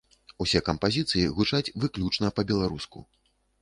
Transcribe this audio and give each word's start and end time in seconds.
Усе 0.45 0.61
кампазіцыі 0.69 1.23
гучаць 1.37 1.73
выключна 1.87 2.35
па-беларуску. 2.41 3.09